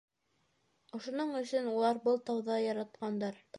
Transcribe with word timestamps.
Ошоноң 0.99 1.35
өсөн 1.41 1.69
улар 1.75 2.01
был 2.09 2.19
тауҙы 2.33 2.59
яратҡандар 2.65 3.41